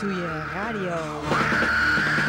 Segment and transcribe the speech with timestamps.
[0.00, 2.23] to je radio.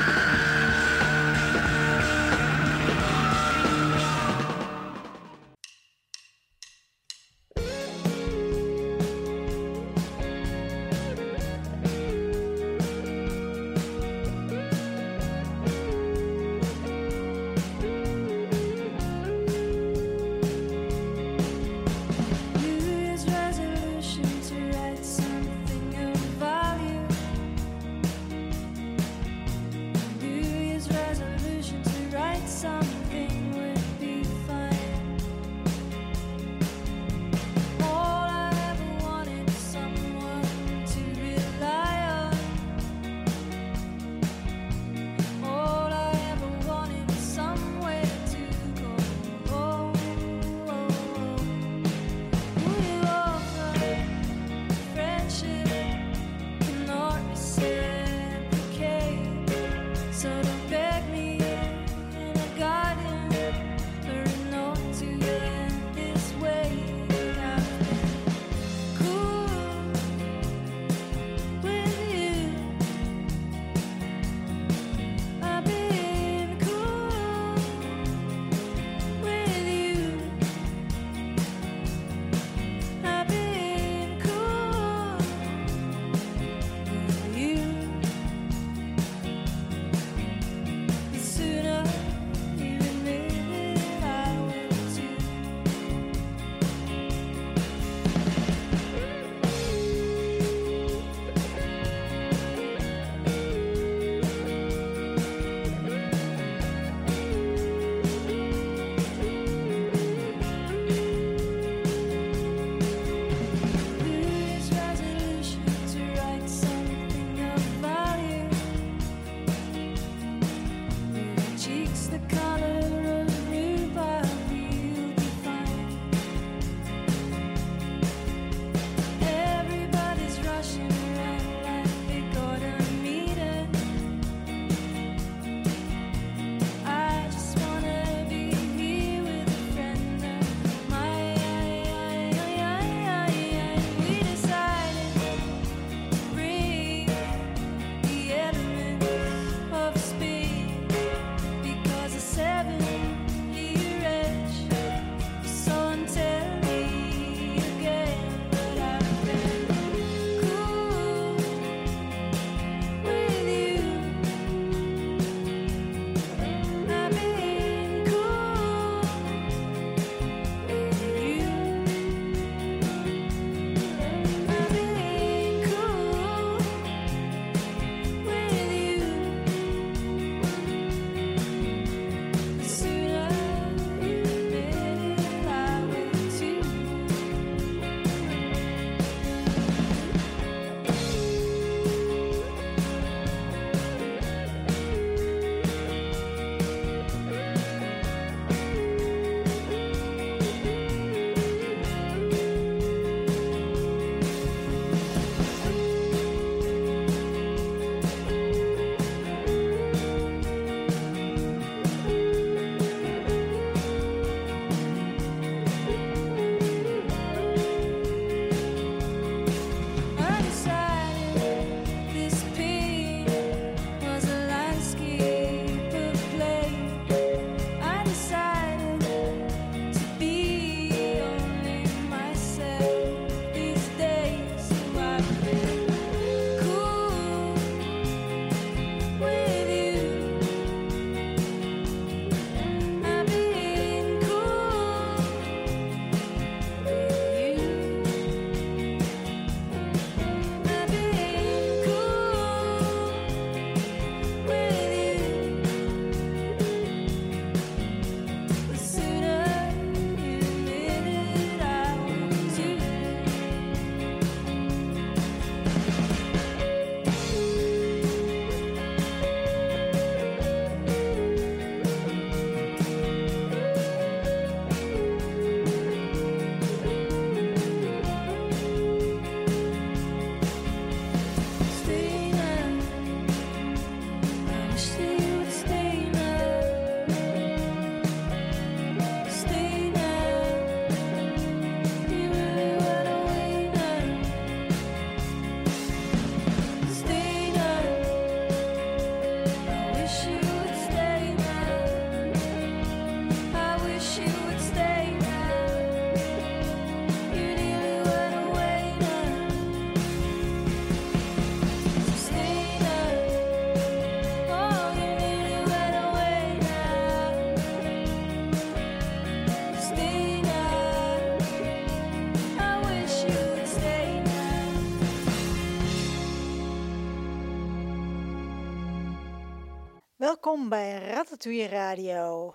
[330.55, 332.53] Welkom bij Ratatouille Radio.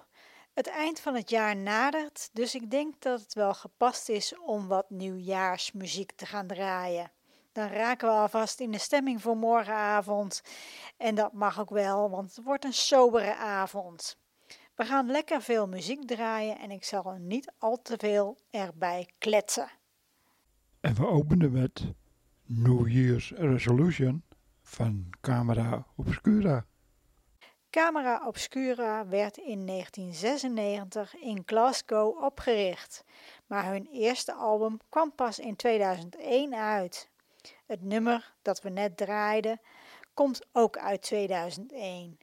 [0.55, 4.67] Het eind van het jaar nadert, dus ik denk dat het wel gepast is om
[4.67, 7.13] wat nieuwjaarsmuziek te gaan draaien.
[7.53, 10.43] Dan raken we alvast in de stemming voor morgenavond.
[10.97, 14.19] En dat mag ook wel, want het wordt een sobere avond.
[14.75, 19.09] We gaan lekker veel muziek draaien en ik zal er niet al te veel erbij
[19.19, 19.71] kletsen.
[20.81, 21.95] En we openen met
[22.45, 24.23] New Year's Resolution
[24.63, 26.69] van Camera Obscura.
[27.71, 33.05] Camera Obscura werd in 1996 in Glasgow opgericht,
[33.47, 37.09] maar hun eerste album kwam pas in 2001 uit.
[37.67, 39.61] Het nummer dat we net draaiden
[40.15, 42.19] komt ook uit 2001.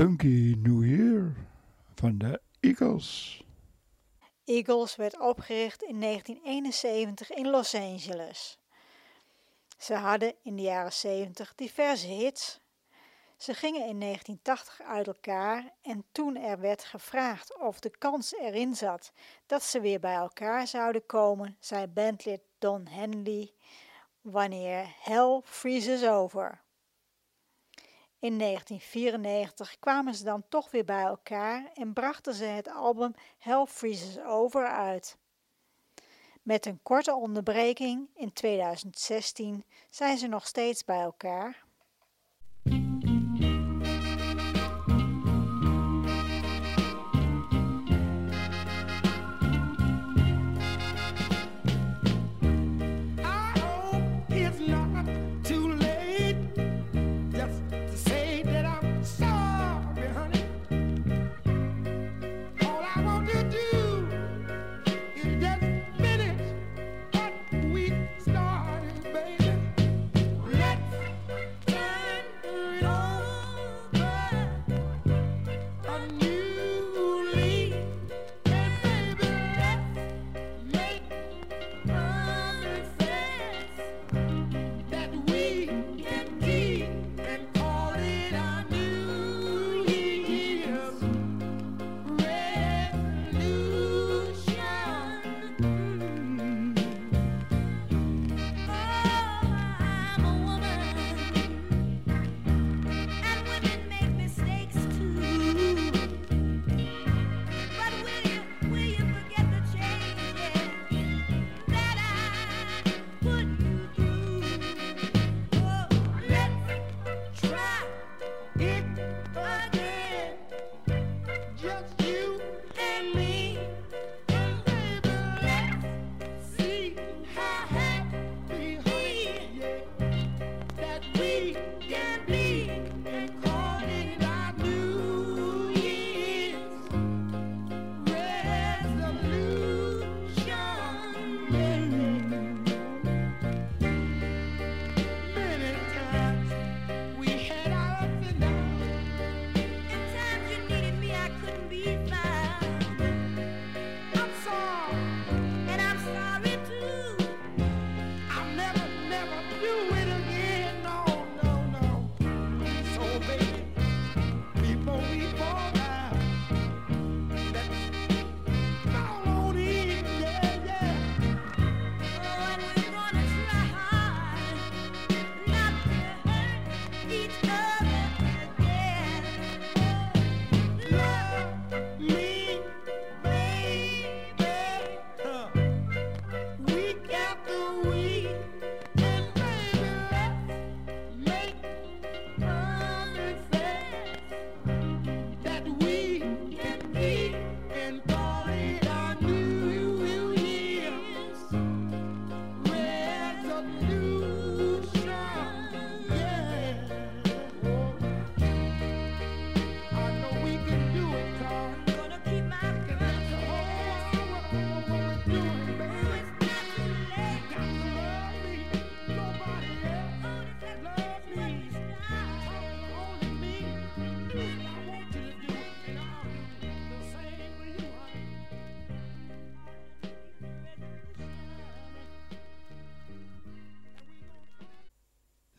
[0.00, 1.32] Funky New Year
[1.94, 3.42] van de Eagles.
[4.44, 8.58] Eagles werd opgericht in 1971 in Los Angeles.
[9.78, 12.60] Ze hadden in de jaren 70 diverse hits.
[13.36, 18.74] Ze gingen in 1980 uit elkaar en toen er werd gevraagd of de kans erin
[18.74, 19.12] zat
[19.46, 23.52] dat ze weer bij elkaar zouden komen, zei bandlid Don Henley:
[24.20, 26.60] wanneer Hell Freezes Over.
[28.20, 33.66] In 1994 kwamen ze dan toch weer bij elkaar en brachten ze het album Hell
[33.66, 35.16] Freezes Over uit.
[36.42, 41.64] Met een korte onderbreking in 2016 zijn ze nog steeds bij elkaar.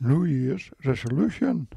[0.04, 1.68] New Year's Resolution.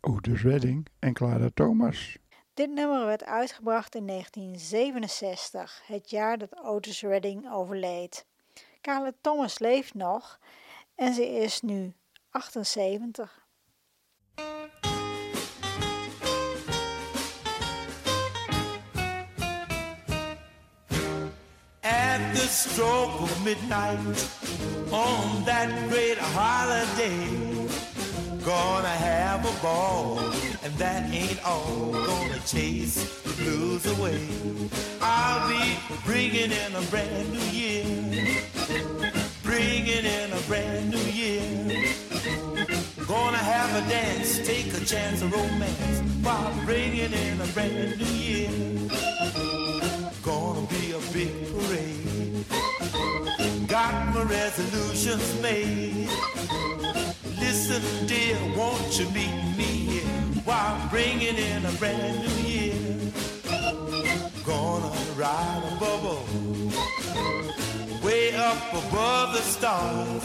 [0.00, 2.16] Otis Redding en Clara Thomas.
[2.54, 8.26] Dit nummer werd uitgebracht in 1967, het jaar dat Otis Redding overleed.
[8.80, 10.38] Carla Thomas leeft nog
[10.94, 11.92] en ze is nu
[12.30, 13.44] 78.
[21.80, 24.28] At the stroke of midnight
[24.90, 27.55] on that great holiday,
[28.46, 30.20] gonna have a ball,
[30.62, 31.90] and that ain't all.
[31.90, 34.22] Gonna chase the blues away.
[35.00, 37.84] I'll be bringing in a brand new year,
[39.42, 41.42] bringing in a brand new year.
[43.08, 48.14] Gonna have a dance, take a chance of romance while bringing in a brand new
[48.26, 48.50] year.
[50.22, 52.15] Gonna be a big parade.
[53.76, 56.08] Got my resolutions made.
[57.38, 60.02] Listen, dear, won't you meet me here
[60.46, 62.74] while bringing in a brand new year?
[64.46, 66.24] Gonna ride a bubble
[68.02, 70.24] way up above the stars.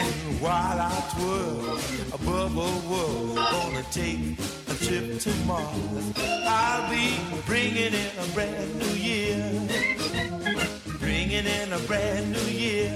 [0.00, 1.78] And while I twirl
[2.14, 6.12] a bubble world, gonna take a trip to Mars.
[6.18, 7.14] I'll be
[7.46, 9.38] bringing in a brand new year,
[11.26, 12.92] bringing in a brand new year.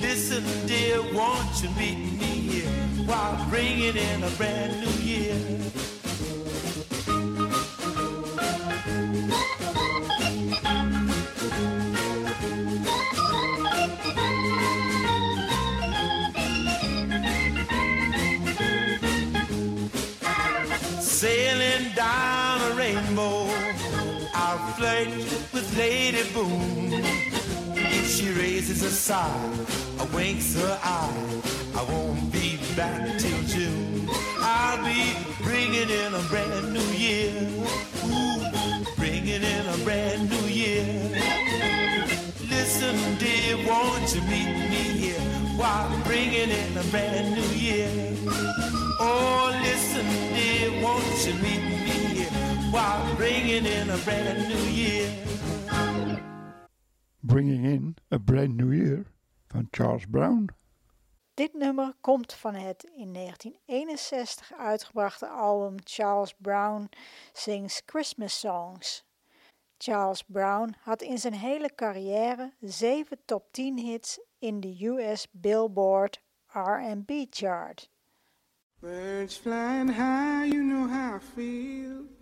[0.00, 2.70] Listen, dear, won't you meet me here
[3.04, 5.36] while bringing in a brand new year?
[21.02, 22.31] Sailing down
[24.76, 25.08] flirt
[25.52, 26.90] with Lady Boom.
[27.74, 29.50] If she raises a sigh,
[29.98, 31.42] I winks her eye,
[31.76, 34.08] I won't be back till June.
[34.38, 37.32] I'll be bringing in a brand new year.
[38.06, 40.86] Ooh, bringing in a brand new year.
[42.48, 45.20] Listen, dear, won't you meet me here
[45.56, 47.90] while bringing in a brand new year?
[49.00, 52.41] Oh, listen, dear, won't you meet me here
[52.72, 55.08] while bringing in a brand new year?
[57.22, 59.04] Bringing in a Brand New Year
[59.48, 60.48] van Charles Brown.
[61.34, 66.88] Dit nummer komt van het in 1961 uitgebrachte album Charles Brown
[67.32, 69.04] Sings Christmas Songs.
[69.78, 76.20] Charles Brown had in zijn hele carrière zeven top 10 hits in de US Billboard
[76.52, 77.90] R&B chart.
[78.78, 82.21] Birds flying high, you know how I feel.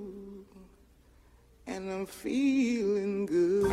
[1.73, 3.71] And I'm feeling good.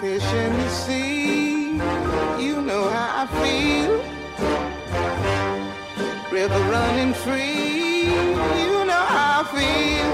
[0.00, 1.78] Fish in the sea,
[2.44, 3.92] you know how I feel.
[6.32, 8.06] River running free,
[8.66, 10.12] you know how I feel.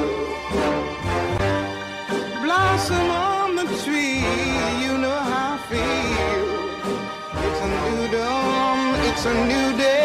[2.45, 4.21] Blossom on the tree,
[4.85, 6.47] you know how I feel.
[7.47, 8.79] It's a new dawn,
[9.09, 9.98] it's a new day,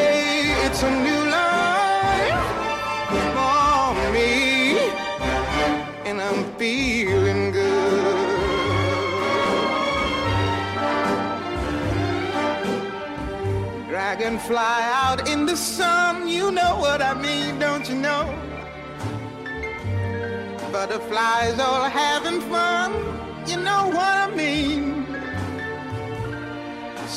[0.88, 2.44] a new life
[3.36, 4.32] for me.
[6.08, 8.34] And I'm feeling good.
[13.90, 18.24] Dragonfly out in the sun, you know what I mean, don't you know?
[20.72, 22.92] Butterflies all having fun,
[23.48, 24.83] you know what I mean.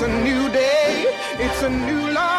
[0.00, 1.06] it's a new day,
[1.40, 2.37] it's a new life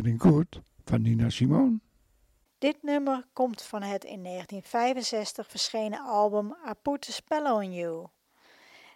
[0.00, 1.80] Feeling Good van Nina Simone.
[2.58, 8.06] Dit nummer komt van het in 1965 verschenen album I Put a Spell on You.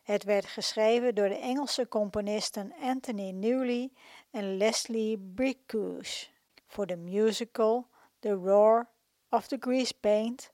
[0.02, 3.92] Het werd geschreven door de Engelse componisten Anthony Newley
[4.30, 6.26] en Leslie Bricusse
[6.66, 7.88] voor de musical
[8.18, 8.90] The Roar
[9.28, 10.52] of the Grease Paint,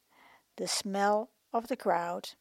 [0.54, 2.36] The Smell of the Crowd,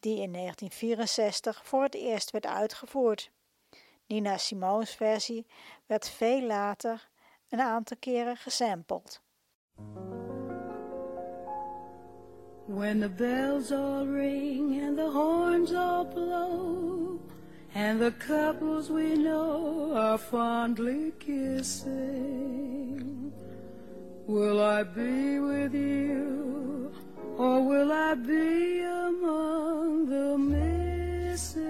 [0.00, 3.30] die in 1964 voor het eerst werd uitgevoerd.
[4.06, 5.46] Nina Simone's versie
[5.86, 7.08] werd veel later
[7.48, 9.20] een aantal keren gesampled.
[12.66, 17.20] When the bells all ring and the horns all blow,
[17.74, 22.52] and the couples we know are fondly kissing,
[24.26, 26.58] will I be with you
[27.38, 31.68] Or will I be among the missing?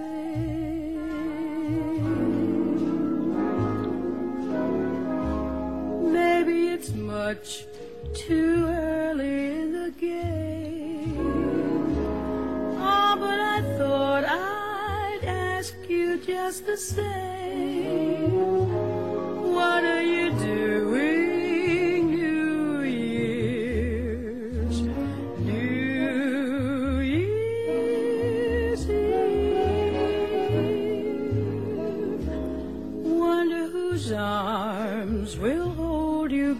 [6.79, 7.67] It's much
[8.15, 11.17] too early in the game.
[12.79, 18.31] Oh, but I thought I'd ask you just the same.
[19.55, 20.28] What are you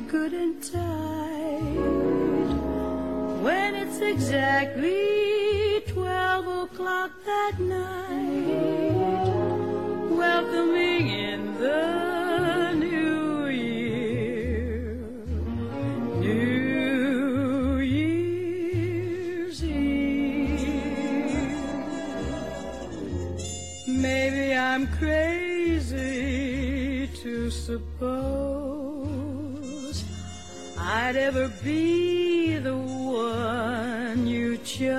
[0.07, 0.79] good and tight.
[3.43, 8.88] When it's exactly twelve o'clock that night,
[31.09, 34.93] I'd ever be the one you chose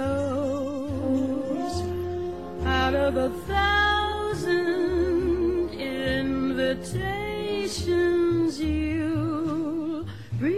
[2.66, 4.50] out of a thousand
[5.70, 6.90] invitations
[8.60, 10.04] you
[10.40, 10.58] receive.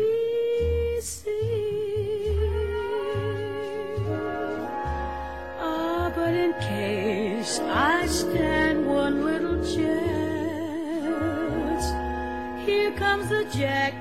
[5.59, 11.11] Ah, but in case I stand one little chance,
[12.65, 14.00] here comes the jackpot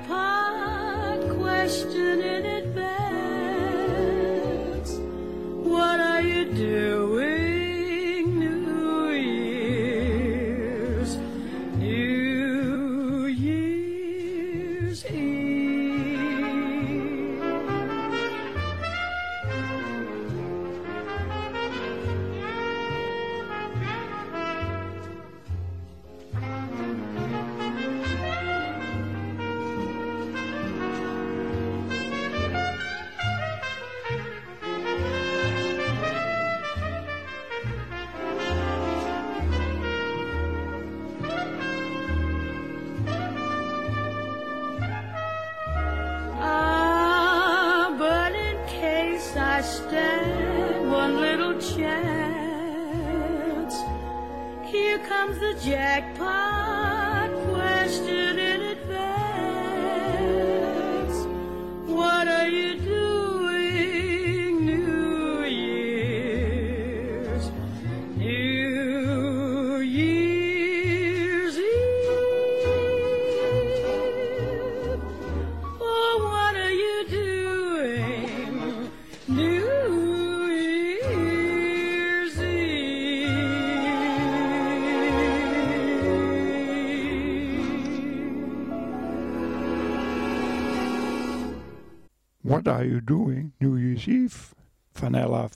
[55.59, 56.40] jackpot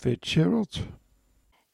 [0.05, 0.79] Fitzgerald.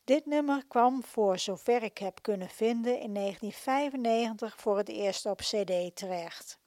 [0.04, 5.38] Dit nummer kwam, voor zover ik heb kunnen vinden, in 1995 voor het eerst op
[5.38, 6.60] CD terecht.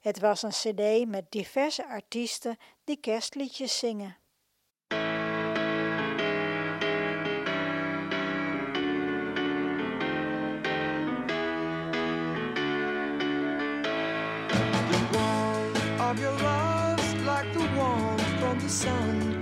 [0.00, 4.16] Het was een CD met diverse artiesten die kerstliedjes zingen.
[4.88, 4.96] The
[15.12, 19.35] warmth of your love's like the warmth from the sun,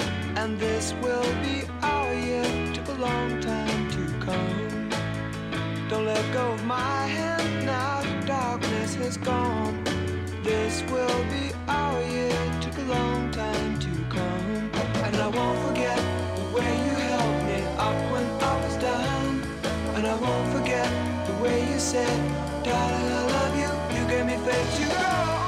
[0.45, 2.45] and this will be our year.
[2.75, 4.91] Took a long time to come.
[5.89, 8.03] Don't let go of my hand now.
[8.03, 9.83] The darkness has gone.
[10.43, 12.37] This will be our year.
[12.61, 14.71] Took a long time to come,
[15.07, 16.01] and I won't forget
[16.37, 19.31] the way you held me up when I was down,
[19.97, 20.89] and I won't forget
[21.29, 22.19] the way you said,
[22.63, 25.44] "Darling, I love you." You gave me faith to go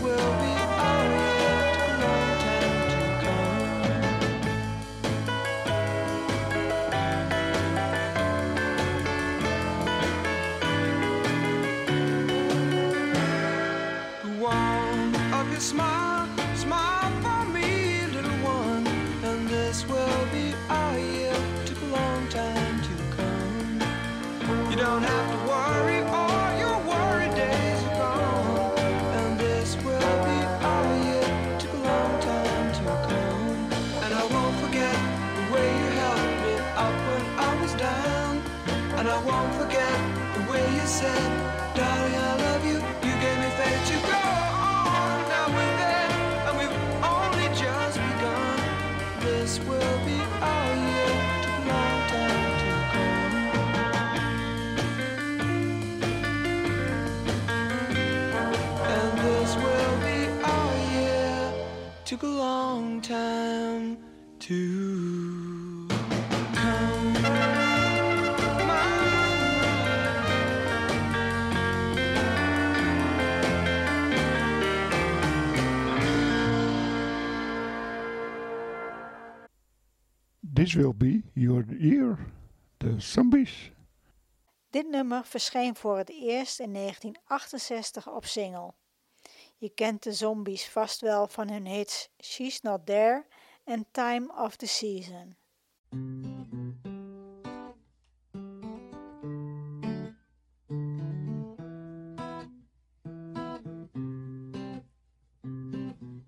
[0.00, 0.61] will be
[63.12, 63.98] time
[64.38, 65.86] to
[66.54, 67.12] come.
[80.42, 82.18] This will be your year.
[82.78, 83.70] The Zombies.
[84.70, 88.74] Dit nummer verscheen voor het eerst in 1968 op single.
[89.62, 93.26] Je kent de zombies vast wel van hun hits She's Not There
[93.64, 95.36] en Time of the Season.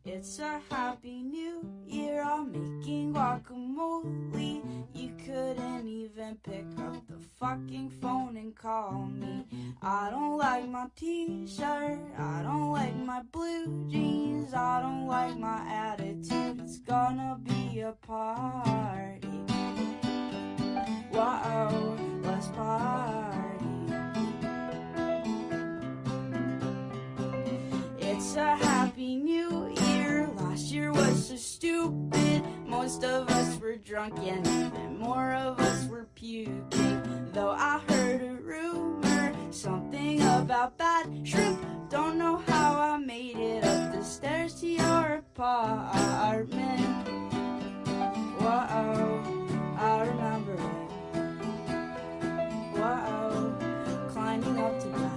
[0.03, 2.23] It's a happy new year.
[2.23, 4.63] I'm making guacamole.
[4.93, 8.14] You couldn't even pick up the fucking phone
[8.55, 9.45] call me.
[9.83, 11.99] I don't like my t shirt.
[12.19, 14.55] I don't like my blue jeans.
[14.55, 16.61] I don't like my attitude.
[16.61, 19.29] It's gonna be a party.
[21.13, 23.65] Whoa, let's party.
[27.99, 30.29] It's a happy new year.
[30.37, 32.43] Last year was so stupid.
[32.77, 37.31] Most of us were drunk and more of us were puking.
[37.33, 41.65] Though I heard a rumor, something about bad shrimp.
[41.89, 47.09] Don't know how I made it up the stairs to your apartment.
[48.41, 49.23] Whoa,
[49.79, 50.61] I remember it.
[52.77, 53.55] Whoa,
[54.11, 55.14] climbing up to bed.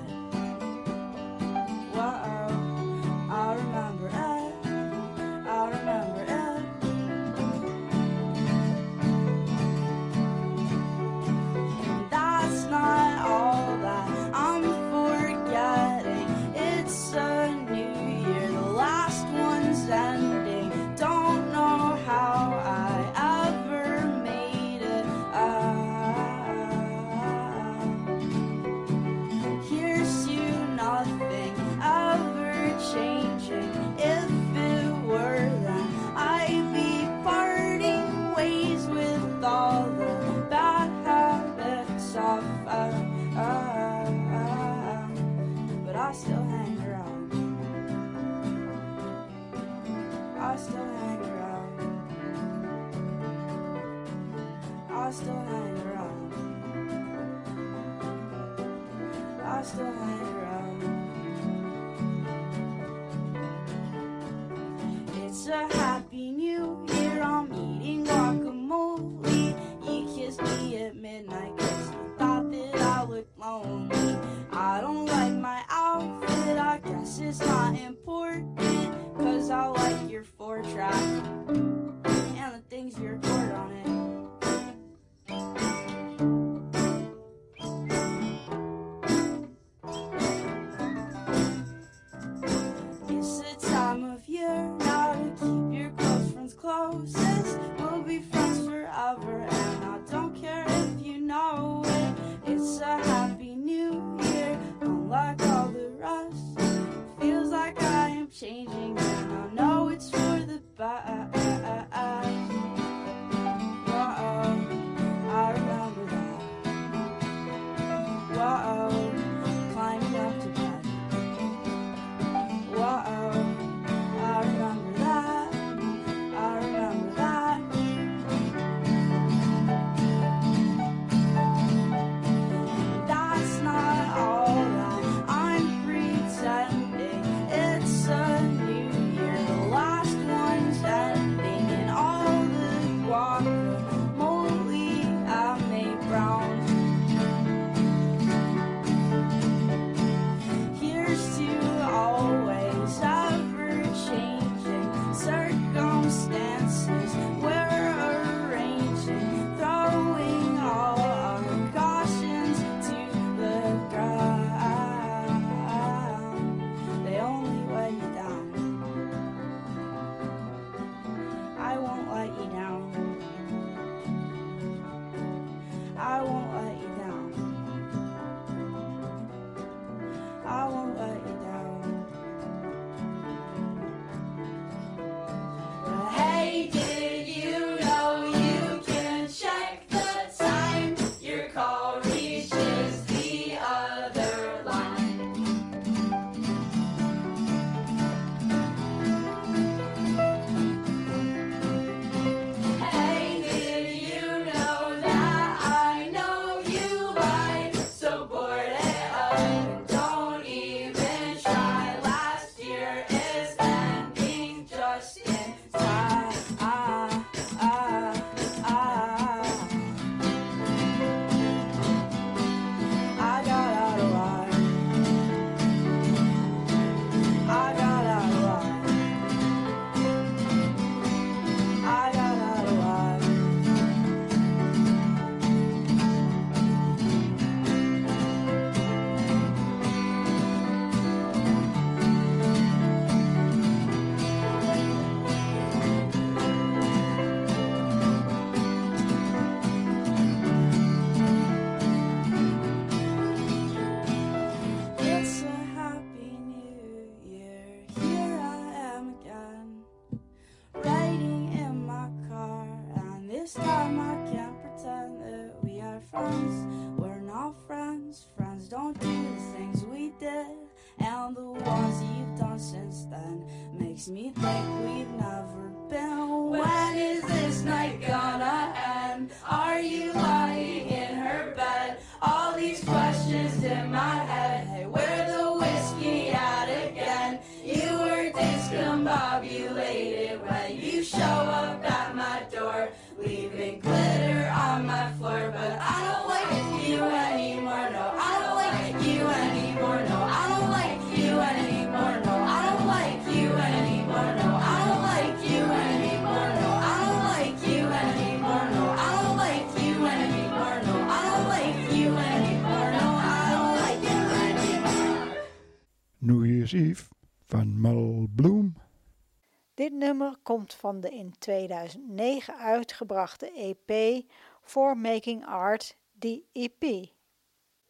[320.73, 324.23] van de in 2009 uitgebrachte EP
[324.61, 327.09] For Making Art, die EP.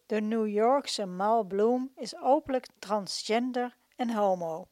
[0.06, 4.68] De New Yorkse Mal Bloom is openlijk transgender en homo.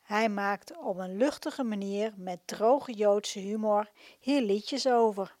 [0.00, 5.36] Hij maakt op een luchtige manier met droge Joodse humor hier liedjes over.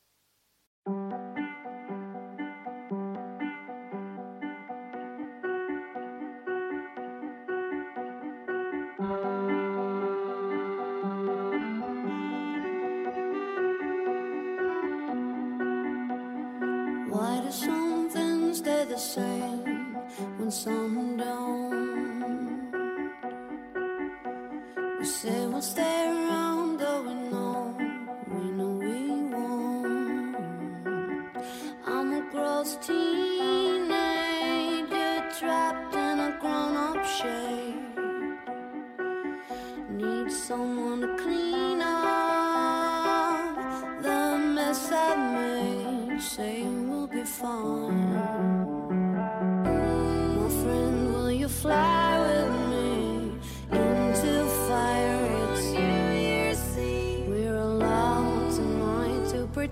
[17.16, 19.96] Why do some things stay the same
[20.36, 22.72] when some don't?
[24.98, 26.25] We say what's there.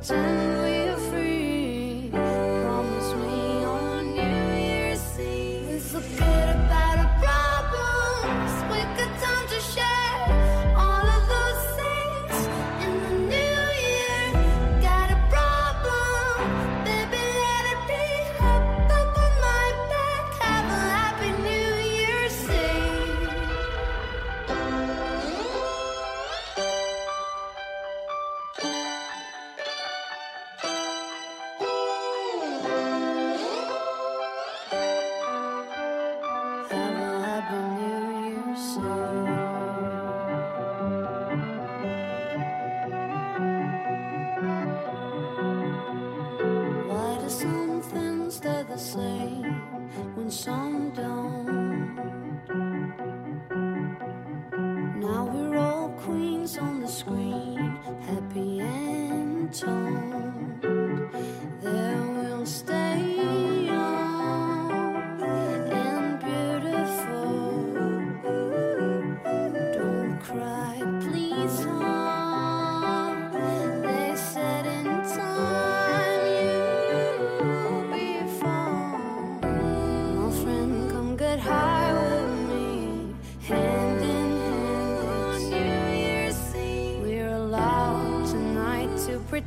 [0.05, 0.84] Soon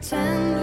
[0.01, 0.56] 天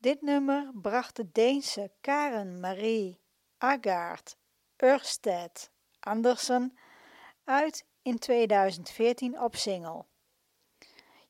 [0.00, 3.20] Dit nummer bracht de Deense Karen Marie
[3.58, 4.36] Agaard
[4.82, 5.70] Ørsted
[6.00, 6.78] Andersen
[7.44, 10.04] uit in 2014 op single.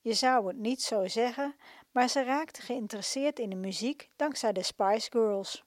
[0.01, 1.57] Je zou het niet zo zeggen,
[1.91, 5.65] maar ze raakte geïnteresseerd in de muziek dankzij de Spice Girls.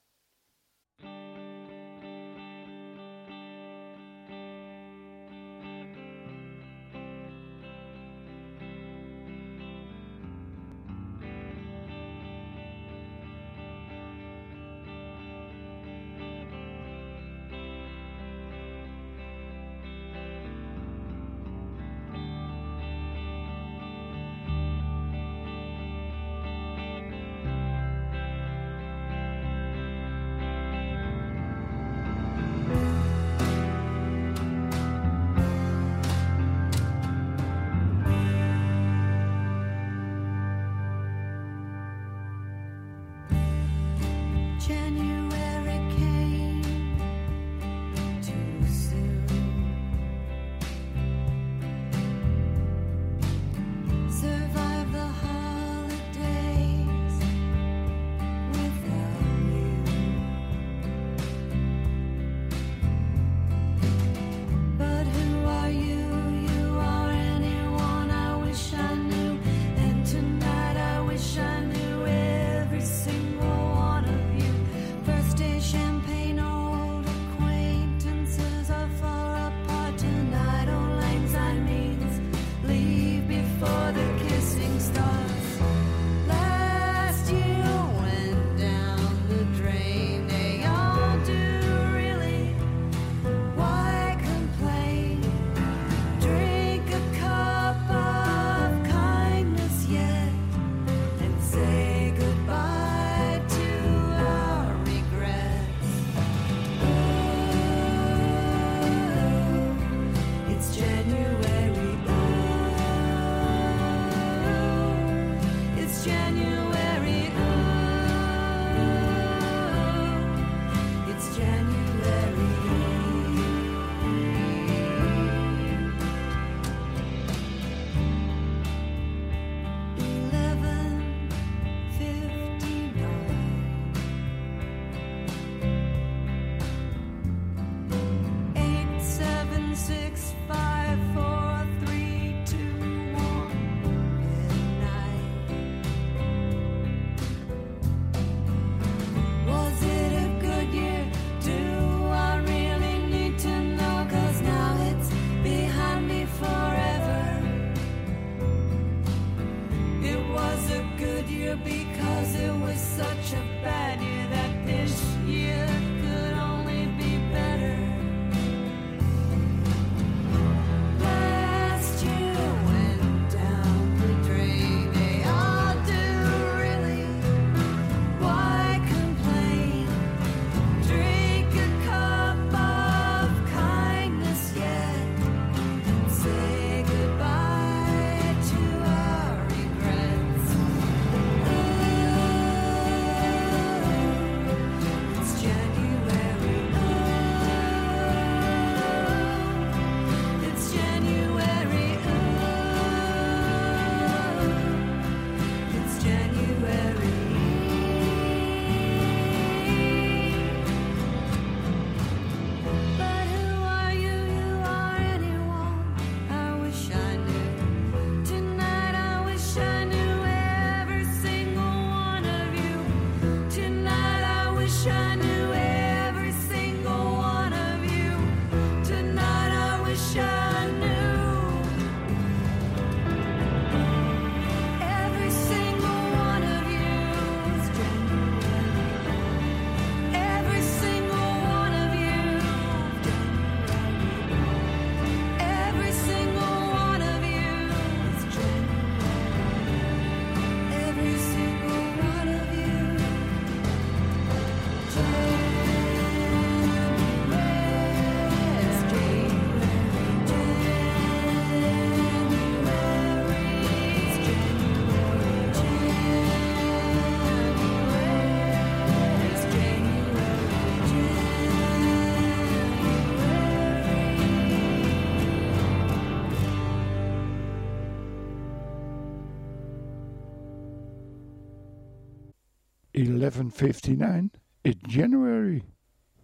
[283.24, 284.30] 1159
[284.62, 285.64] It's January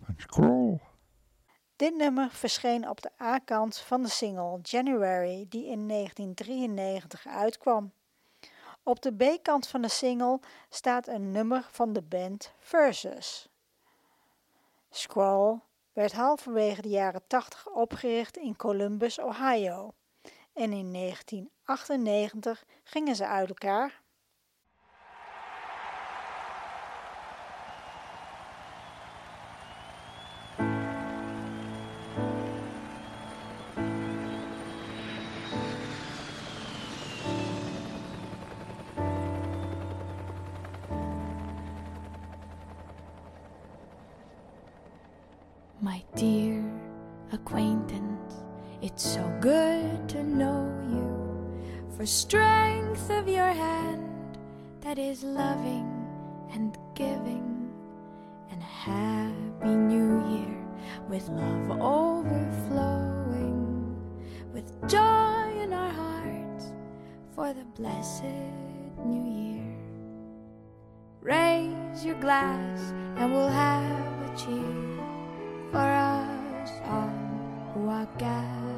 [0.04, 0.80] van Scroll.
[1.76, 7.92] Dit nummer verscheen op de A-kant van de single January, die in 1993 uitkwam.
[8.84, 10.40] Op de B-kant van de single
[10.70, 13.50] staat een nummer van de band Versus.
[14.90, 15.60] Scroll
[15.94, 19.94] werd halverwege de jaren 80 opgericht in Columbus, Ohio.
[20.54, 24.02] En in 1998 gingen ze uit elkaar.
[52.10, 54.36] Strength of your hand
[54.82, 55.86] that is loving
[56.52, 57.72] and giving,
[58.50, 60.58] and a happy new year
[61.08, 62.36] with love overflowing,
[64.52, 66.72] with joy in our hearts
[67.36, 68.24] for the blessed
[69.06, 69.78] new year.
[71.22, 74.98] Raise your glass and we'll have a cheer
[75.72, 77.14] for us all
[77.76, 78.69] who are gathered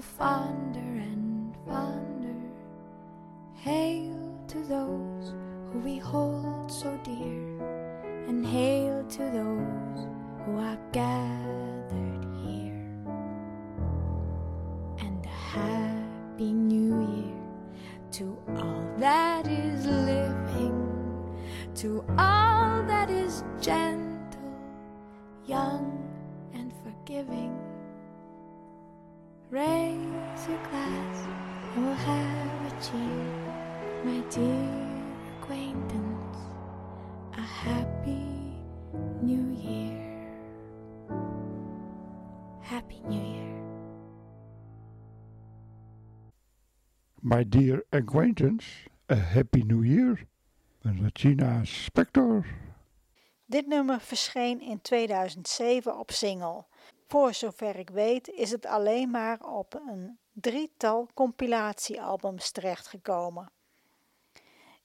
[0.00, 0.73] fond
[47.34, 48.64] My dear acquaintance,
[49.08, 50.26] a happy new year.
[50.84, 52.46] Regina Spector.
[53.44, 56.64] Dit nummer verscheen in 2007 op single.
[57.08, 63.50] Voor zover ik weet is het alleen maar op een drietal compilatiealbums terechtgekomen.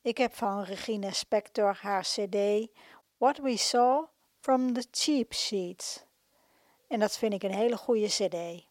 [0.01, 2.67] Ik heb van Regina Spector haar cd
[3.17, 4.05] What We Saw
[4.39, 6.03] from the Cheap Sheets.
[6.87, 8.67] En dat vind ik een hele goede cd.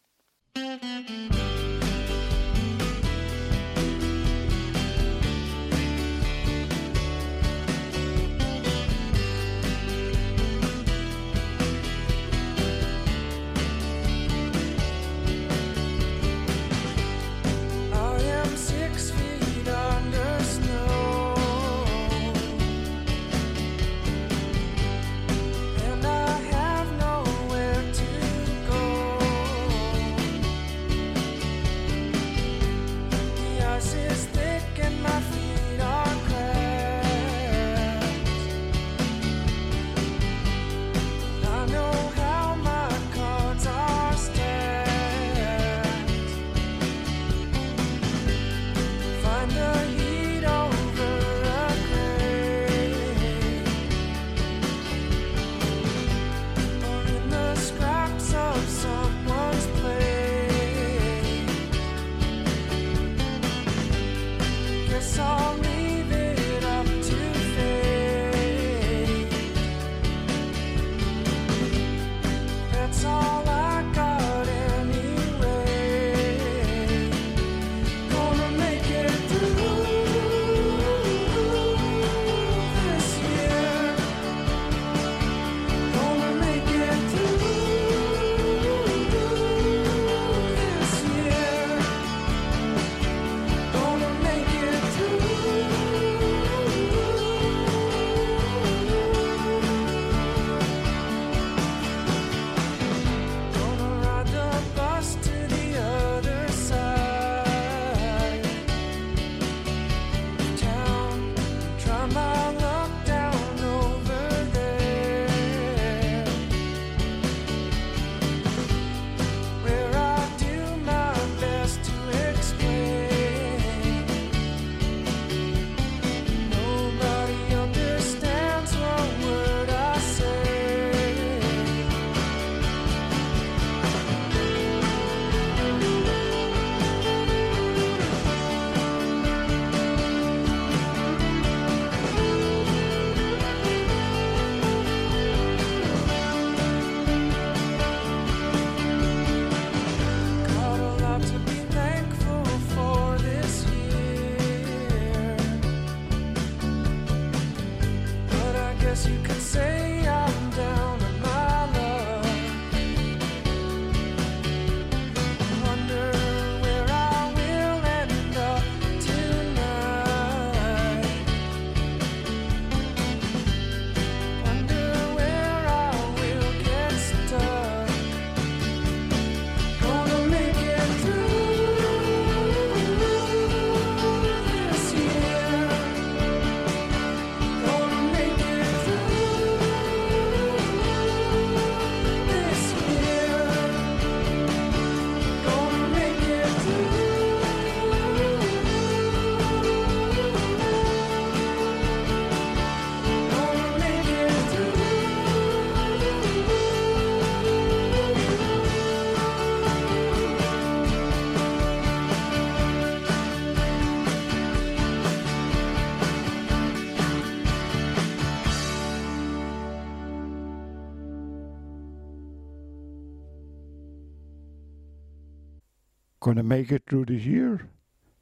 [226.21, 227.69] Gonna Make It Through This Year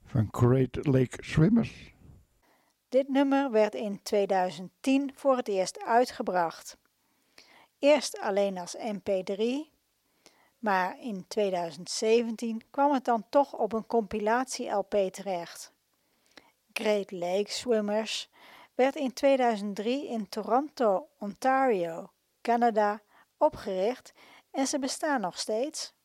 [0.05, 1.93] van Great Lake Swimmers.
[2.89, 6.77] Dit nummer werd in 2010 voor het eerst uitgebracht.
[7.79, 9.43] Eerst alleen als MP3,
[10.59, 15.73] maar in 2017 kwam het dan toch op een compilatie-LP terecht.
[16.73, 18.29] Great Lake Swimmers
[18.75, 23.01] werd in 2003 in Toronto, Ontario, Canada
[23.37, 24.13] opgericht
[24.51, 25.95] en ze bestaan nog steeds.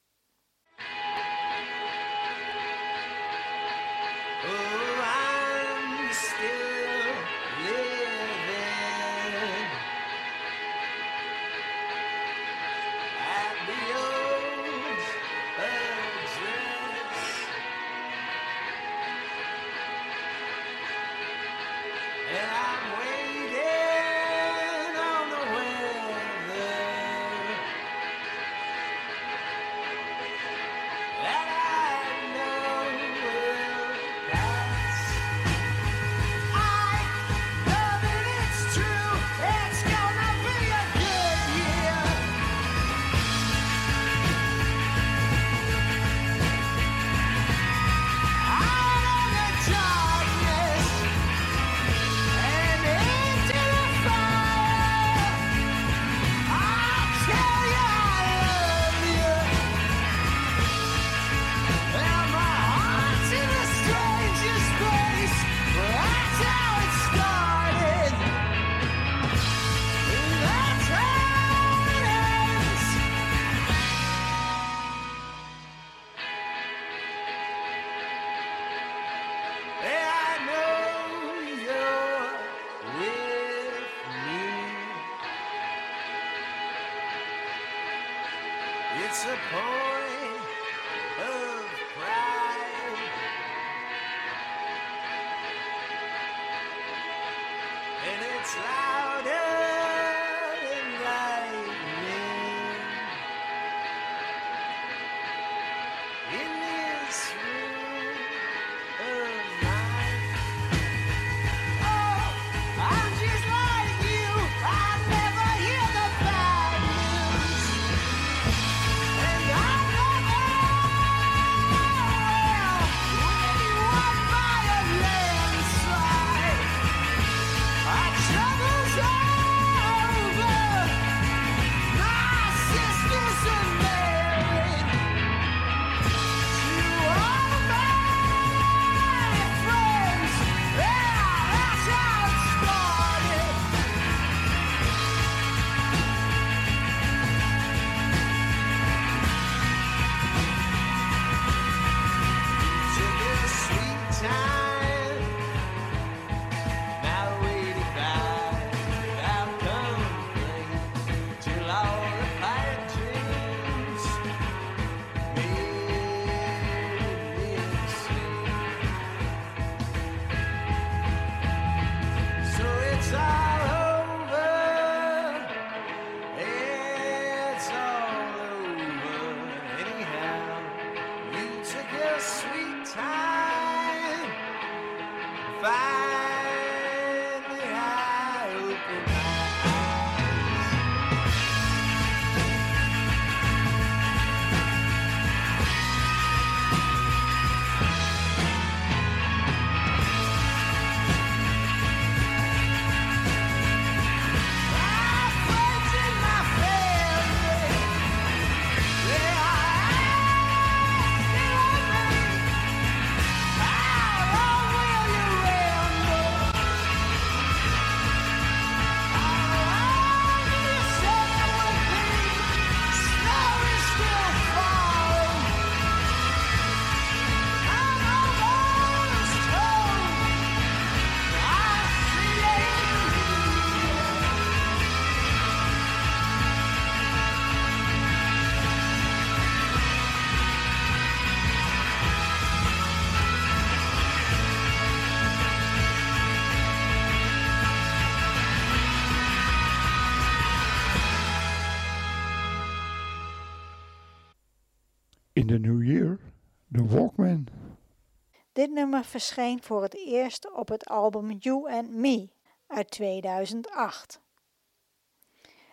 [258.73, 262.29] Nummer verscheen voor het eerst op het album You and Me
[262.67, 264.21] uit 2008.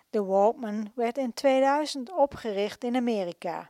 [0.09, 3.69] De Walkman werd in 2000 opgericht in Amerika.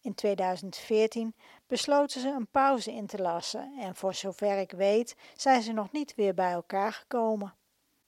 [0.00, 1.34] In 2014
[1.66, 5.92] besloten ze een pauze in te lassen en voor zover ik weet zijn ze nog
[5.92, 7.54] niet weer bij elkaar gekomen.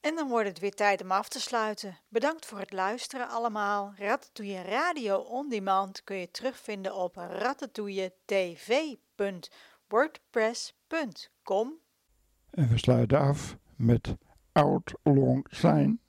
[0.01, 1.99] En dan wordt het weer tijd om af te sluiten.
[2.07, 3.93] Bedankt voor het luisteren allemaal.
[3.97, 7.17] Ratatouille Radio On Demand kun je terugvinden op
[9.89, 11.73] ratatouilletv.wordpress.com
[12.51, 14.15] En we sluiten af met
[14.53, 15.99] Out Long Sign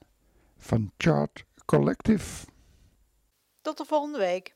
[0.57, 2.47] van Chart Collective.
[3.63, 4.55] Tot de volgende week.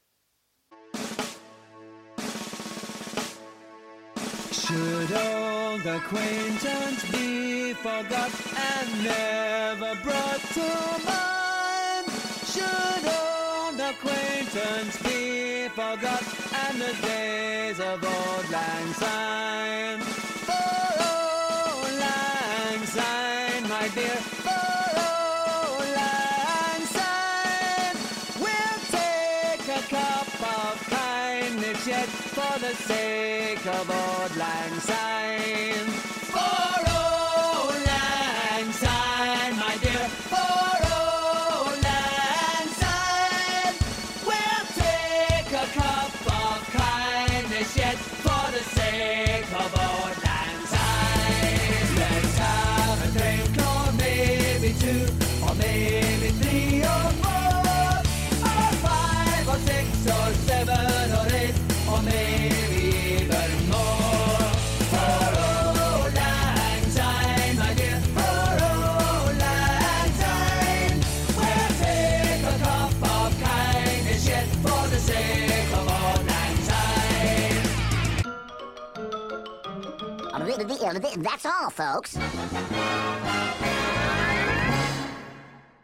[4.52, 10.70] Should old acquaintance be forgot and never brought to
[11.04, 12.06] mind?
[12.44, 16.39] Should old acquaintance be forgot
[16.70, 20.00] and the days of old lang syne?
[20.46, 20.72] For
[21.10, 27.96] old lang syne, my dear, for old lang syne,
[28.42, 34.79] we'll take a cup of kindness yet for the sake of old lang
[81.50, 82.16] all, folks.